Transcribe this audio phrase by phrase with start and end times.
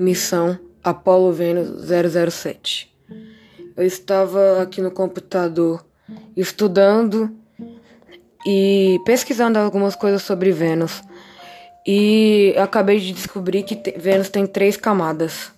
[0.00, 1.86] missão Apollo Vênus
[2.32, 2.90] 007.
[3.76, 5.84] Eu estava aqui no computador
[6.36, 7.30] estudando
[8.46, 11.02] e pesquisando algumas coisas sobre Vênus.
[11.86, 15.52] E acabei de descobrir que Vênus tem três camadas: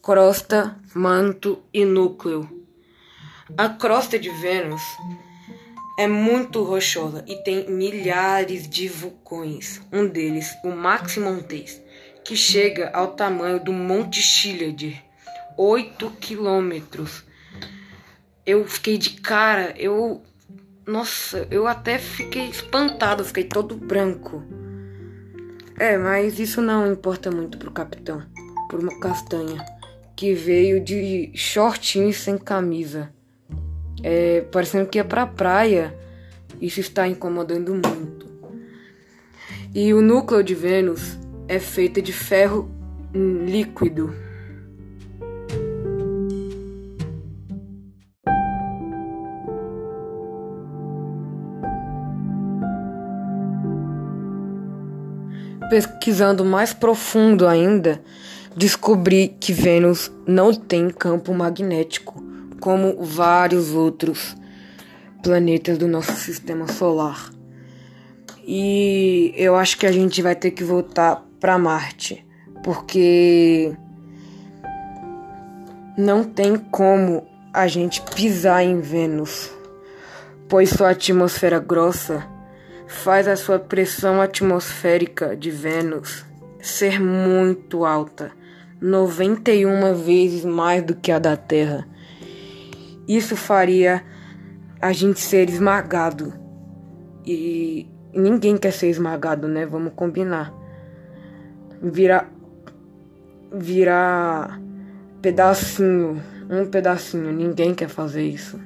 [0.00, 2.48] crosta, manto e núcleo.
[3.58, 4.82] A crosta de Vênus
[5.98, 9.82] é muito rochosa e tem milhares de vulcões.
[9.92, 11.82] Um deles, o Maximum 3,
[12.30, 15.02] que chega ao tamanho do Monte Chiliad,
[15.56, 17.24] 8 quilômetros.
[18.46, 20.22] Eu fiquei de cara, eu.
[20.86, 24.44] Nossa, eu até fiquei espantado, fiquei todo branco.
[25.76, 28.22] É, mas isso não importa muito pro capitão,
[28.68, 29.66] por uma castanha,
[30.14, 33.12] que veio de shortinho sem camisa.
[34.04, 35.98] É, parecendo que ia pra praia.
[36.60, 38.30] Isso está incomodando muito.
[39.74, 41.18] E o núcleo de Vênus
[41.50, 42.70] é feito de ferro
[43.12, 44.14] líquido.
[55.68, 58.00] Pesquisando mais profundo ainda,
[58.56, 62.22] descobri que Vênus não tem campo magnético,
[62.60, 64.36] como vários outros
[65.20, 67.32] planetas do nosso sistema solar.
[68.46, 72.24] E eu acho que a gente vai ter que voltar para Marte,
[72.62, 73.74] porque
[75.96, 79.50] não tem como a gente pisar em Vênus,
[80.48, 82.24] pois sua atmosfera grossa
[82.86, 86.24] faz a sua pressão atmosférica de Vênus
[86.60, 88.32] ser muito alta,
[88.80, 91.88] 91 vezes mais do que a da Terra.
[93.08, 94.04] Isso faria
[94.80, 96.32] a gente ser esmagado.
[97.26, 99.66] E ninguém quer ser esmagado, né?
[99.66, 100.54] Vamos combinar.
[101.82, 102.30] Virar
[103.52, 104.60] virar
[105.20, 108.60] pedacinho, um pedacinho, ninguém quer fazer isso.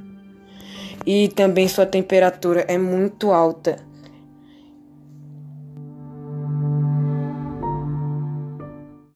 [1.07, 3.77] E também sua temperatura é muito alta